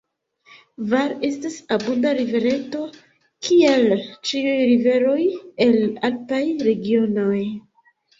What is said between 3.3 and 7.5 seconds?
kiel ĉiuj riveroj el alpaj regionoj.